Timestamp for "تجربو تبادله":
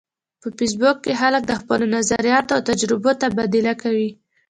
2.69-3.73